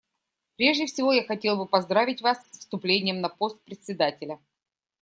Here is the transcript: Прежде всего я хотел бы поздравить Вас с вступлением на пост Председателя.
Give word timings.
Прежде 0.57 0.87
всего 0.87 1.13
я 1.13 1.23
хотел 1.23 1.57
бы 1.57 1.67
поздравить 1.67 2.23
Вас 2.23 2.39
с 2.49 2.57
вступлением 2.61 3.21
на 3.21 3.29
пост 3.29 3.61
Председателя. 3.65 4.39